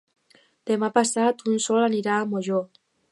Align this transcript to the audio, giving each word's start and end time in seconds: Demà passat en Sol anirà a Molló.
Demà 0.71 0.89
passat 0.95 1.45
en 1.51 1.61
Sol 1.69 1.85
anirà 1.91 2.17
a 2.17 2.25
Molló. 2.35 2.63